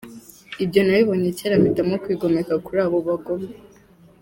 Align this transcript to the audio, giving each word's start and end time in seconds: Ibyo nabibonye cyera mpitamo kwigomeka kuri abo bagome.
Ibyo 0.63 0.79
nabibonye 0.83 1.29
cyera 1.37 1.55
mpitamo 1.61 1.93
kwigomeka 2.03 2.53
kuri 2.65 2.79
abo 2.85 2.97
bagome. 3.07 3.49